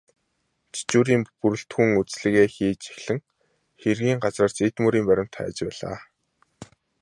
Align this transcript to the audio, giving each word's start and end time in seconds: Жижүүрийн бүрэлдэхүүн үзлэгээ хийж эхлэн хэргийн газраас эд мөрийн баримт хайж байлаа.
Жижүүрийн 0.75 1.23
бүрэлдэхүүн 1.39 1.89
үзлэгээ 1.99 2.47
хийж 2.55 2.81
эхлэн 2.95 3.19
хэргийн 3.81 4.19
газраас 4.23 4.55
эд 4.67 4.75
мөрийн 4.83 5.05
баримт 5.09 5.33
хайж 5.37 5.57
байлаа. 5.65 5.97